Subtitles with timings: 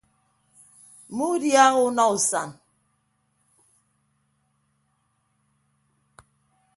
[1.11, 2.49] Mmuudiaha unọ usan.